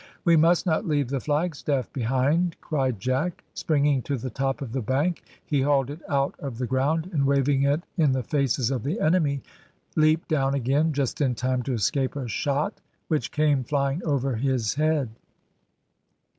[0.25, 4.81] "We must not leave the flagstaff behind," cried Jack; springing to the top of the
[4.81, 8.81] bank, he hauled it out of the ground, and waving it in the faces of
[8.81, 9.43] the enemy,
[9.95, 14.73] leapt down again, just in time to escape a shot which came flying over his
[14.73, 15.09] head.